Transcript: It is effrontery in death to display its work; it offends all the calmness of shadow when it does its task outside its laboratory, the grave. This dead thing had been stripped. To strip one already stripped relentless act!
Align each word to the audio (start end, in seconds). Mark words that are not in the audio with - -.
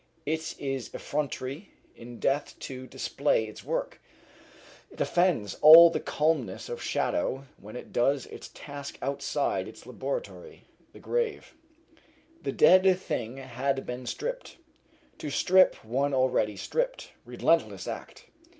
It 0.25 0.59
is 0.59 0.91
effrontery 0.95 1.69
in 1.95 2.19
death 2.19 2.57
to 2.61 2.87
display 2.87 3.43
its 3.45 3.63
work; 3.63 4.01
it 4.89 4.99
offends 4.99 5.59
all 5.61 5.91
the 5.91 5.99
calmness 5.99 6.69
of 6.69 6.81
shadow 6.81 7.45
when 7.59 7.75
it 7.75 7.93
does 7.93 8.25
its 8.25 8.49
task 8.55 8.97
outside 9.03 9.67
its 9.67 9.85
laboratory, 9.85 10.63
the 10.91 10.99
grave. 10.99 11.53
This 12.41 12.55
dead 12.55 12.97
thing 12.99 13.37
had 13.37 13.85
been 13.85 14.07
stripped. 14.07 14.57
To 15.19 15.29
strip 15.29 15.75
one 15.85 16.15
already 16.15 16.57
stripped 16.57 17.11
relentless 17.23 17.87
act! 17.87 18.25